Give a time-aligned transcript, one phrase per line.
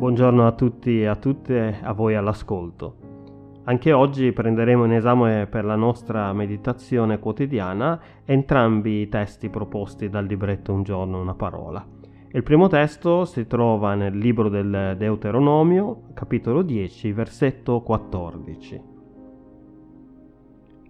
[0.00, 3.60] Buongiorno a tutti e a tutte, a voi all'ascolto.
[3.64, 10.24] Anche oggi prenderemo in esame per la nostra meditazione quotidiana entrambi i testi proposti dal
[10.24, 11.86] libretto Un giorno una parola.
[12.32, 18.82] Il primo testo si trova nel libro del Deuteronomio, capitolo 10, versetto 14.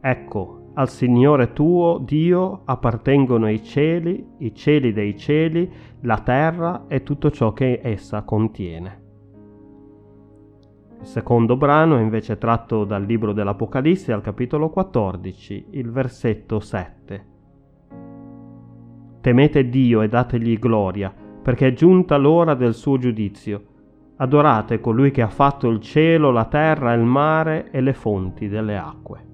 [0.02, 5.70] Ecco, al Signore tuo Dio appartengono i cieli, i cieli dei cieli,
[6.02, 8.98] la terra e tutto ciò che essa contiene.
[11.00, 17.26] Il secondo brano è invece tratto dal libro dell'Apocalisse al capitolo 14, il versetto 7.
[19.20, 21.12] Temete Dio e dategli gloria,
[21.42, 23.64] perché è giunta l'ora del suo giudizio.
[24.16, 28.76] Adorate colui che ha fatto il cielo, la terra, il mare e le fonti delle
[28.76, 29.29] acque.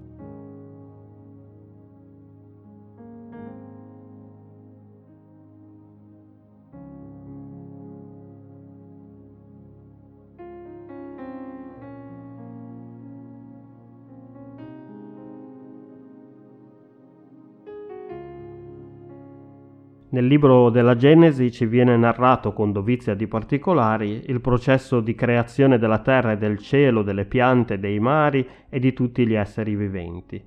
[20.17, 25.77] Nel libro della Genesi ci viene narrato con dovizia di particolari il processo di creazione
[25.77, 30.43] della terra e del cielo, delle piante, dei mari e di tutti gli esseri viventi.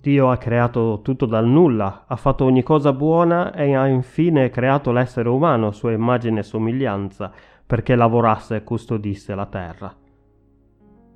[0.00, 4.92] Dio ha creato tutto dal nulla, ha fatto ogni cosa buona e ha infine creato
[4.92, 7.32] l'essere umano a sua immagine e somiglianza
[7.66, 9.92] perché lavorasse e custodisse la terra.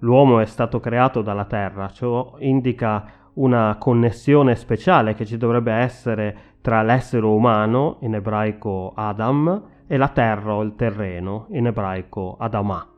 [0.01, 6.37] L'uomo è stato creato dalla terra, ciò indica una connessione speciale che ci dovrebbe essere
[6.61, 12.89] tra l'essere umano, in ebraico Adam, e la terra o il terreno, in ebraico Adamah.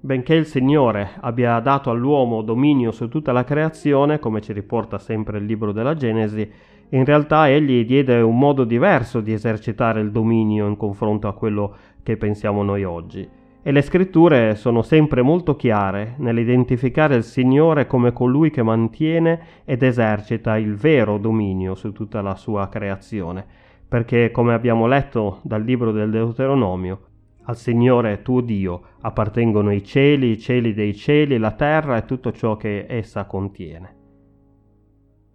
[0.00, 5.38] Benché il Signore abbia dato all'uomo dominio su tutta la creazione, come ci riporta sempre
[5.38, 6.50] il libro della Genesi,
[6.90, 11.74] in realtà egli diede un modo diverso di esercitare il dominio in confronto a quello
[12.02, 18.12] che pensiamo noi oggi e le scritture sono sempre molto chiare nell'identificare il Signore come
[18.12, 23.42] colui che mantiene ed esercita il vero dominio su tutta la sua creazione,
[23.88, 27.00] perché come abbiamo letto dal libro del Deuteronomio,
[27.44, 32.32] al Signore tuo Dio appartengono i cieli, i cieli dei cieli, la terra e tutto
[32.32, 33.96] ciò che essa contiene.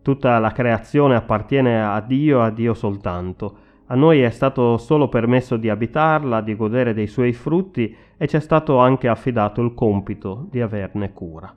[0.04, 3.58] Tutta la creazione appartiene a Dio, a Dio soltanto,
[3.92, 8.36] a noi è stato solo permesso di abitarla, di godere dei suoi frutti e ci
[8.36, 11.52] è stato anche affidato il compito di averne cura.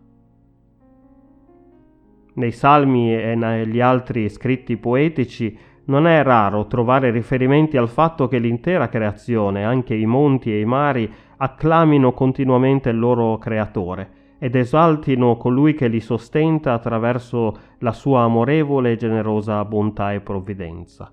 [2.34, 8.38] Nei salmi e negli altri scritti poetici non è raro trovare riferimenti al fatto che
[8.38, 15.36] l'intera creazione, anche i monti e i mari, acclamino continuamente il loro creatore ed esaltino
[15.36, 21.12] colui che li sostenta attraverso la sua amorevole e generosa bontà e provvidenza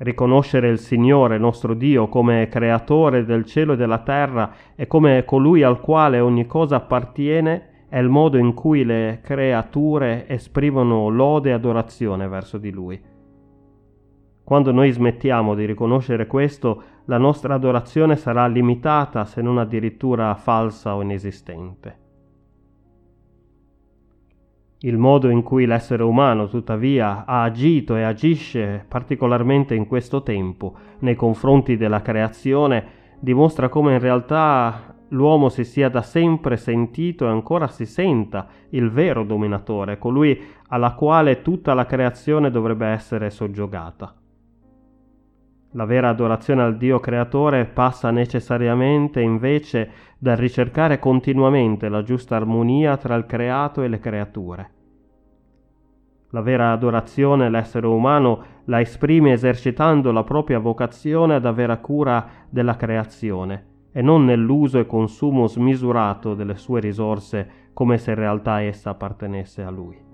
[0.00, 5.62] riconoscere il Signore nostro Dio come creatore del cielo e della terra e come colui
[5.62, 11.52] al quale ogni cosa appartiene è il modo in cui le creature esprimono lode e
[11.52, 13.00] adorazione verso di Lui.
[14.42, 20.94] Quando noi smettiamo di riconoscere questo, la nostra adorazione sarà limitata se non addirittura falsa
[20.94, 22.09] o inesistente.
[24.82, 30.74] Il modo in cui l'essere umano, tuttavia, ha agito e agisce particolarmente in questo tempo
[31.00, 37.28] nei confronti della creazione dimostra come in realtà l'uomo si sia da sempre sentito e
[37.28, 44.14] ancora si senta il vero dominatore, colui alla quale tutta la creazione dovrebbe essere soggiogata.
[45.74, 52.96] La vera adorazione al Dio creatore passa necessariamente invece dal ricercare continuamente la giusta armonia
[52.96, 54.70] tra il creato e le creature.
[56.30, 62.74] La vera adorazione l'essere umano la esprime esercitando la propria vocazione ad avere cura della
[62.74, 68.90] creazione e non nell'uso e consumo smisurato delle sue risorse come se in realtà essa
[68.90, 70.09] appartenesse a lui.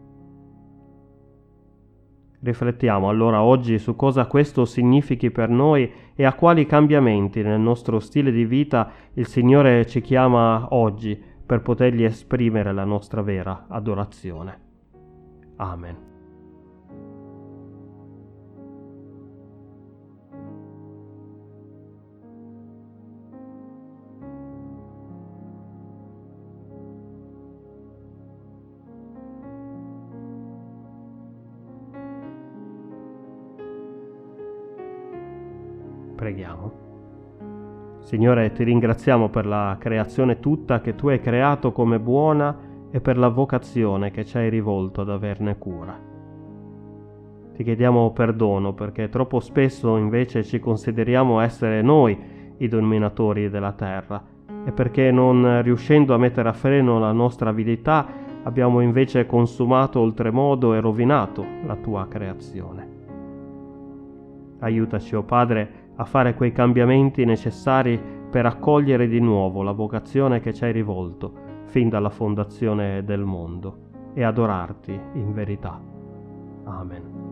[2.47, 7.99] Riflettiamo allora oggi su cosa questo significhi per noi e a quali cambiamenti nel nostro
[7.99, 14.61] stile di vita il Signore ci chiama oggi per potergli esprimere la nostra vera adorazione.
[15.57, 16.16] Amen.
[36.17, 36.85] Preghiamo.
[37.99, 42.57] Signore, ti ringraziamo per la creazione tutta che tu hai creato come buona
[42.91, 45.99] e per la vocazione che ci hai rivolto ad averne cura.
[47.55, 52.19] Ti chiediamo perdono perché troppo spesso invece ci consideriamo essere noi
[52.59, 54.23] i dominatori della terra
[54.65, 58.07] e perché non riuscendo a mettere a freno la nostra avidità
[58.43, 62.95] abbiamo invece consumato oltremodo e rovinato la tua creazione.
[64.61, 68.01] Aiutaci, o oh Padre, a fare quei cambiamenti necessari
[68.31, 73.85] per accogliere di nuovo la vocazione che ci hai rivolto fin dalla fondazione del mondo
[74.15, 75.81] e adorarti in verità.
[76.65, 77.27] Amen.